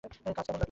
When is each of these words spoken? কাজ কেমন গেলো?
কাজ 0.03 0.13
কেমন 0.13 0.33
গেলো? 0.37 0.59